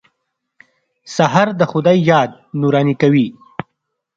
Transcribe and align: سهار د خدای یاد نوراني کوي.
سهار 1.15 1.47
د 1.59 1.61
خدای 1.71 1.97
یاد 2.11 2.29
نوراني 2.59 2.95
کوي. 3.01 3.27